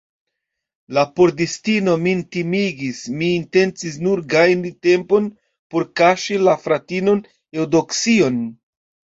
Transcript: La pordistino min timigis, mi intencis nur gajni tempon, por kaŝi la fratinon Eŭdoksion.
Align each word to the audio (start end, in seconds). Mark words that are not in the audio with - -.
La 0.97 1.01
pordistino 1.19 1.93
min 2.05 2.23
timigis, 2.35 3.01
mi 3.19 3.29
intencis 3.41 3.99
nur 4.07 4.23
gajni 4.33 4.73
tempon, 4.87 5.29
por 5.75 5.87
kaŝi 6.03 6.41
la 6.49 6.57
fratinon 6.65 7.23
Eŭdoksion. 7.61 8.45